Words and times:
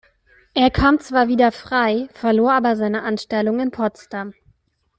Er 0.55 0.71
kam 0.71 0.99
zwar 0.99 1.27
wieder 1.27 1.51
frei, 1.51 2.09
verlor 2.13 2.53
aber 2.53 2.75
seine 2.75 3.03
Anstellung 3.03 3.59
in 3.59 3.69
Potsdam. 3.69 4.33